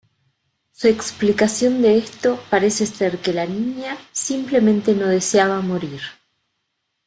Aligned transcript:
Su 0.71 0.87
explicación 0.87 1.83
de 1.83 1.99
esto 1.99 2.43
parece 2.49 2.87
ser 2.87 3.19
que 3.19 3.33
la 3.33 3.45
niña 3.45 3.99
simplemente 4.13 4.95
no 4.95 5.05
deseaba 5.05 5.61
morir. 5.61 6.01